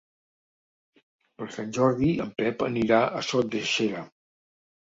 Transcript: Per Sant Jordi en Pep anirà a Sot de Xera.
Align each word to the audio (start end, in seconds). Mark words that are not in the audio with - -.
Per 1.41 1.49
Sant 1.57 1.69
Jordi 1.79 2.09
en 2.25 2.33
Pep 2.41 2.65
anirà 2.71 3.03
a 3.21 3.23
Sot 3.29 3.53
de 3.57 3.63
Xera. 3.77 4.05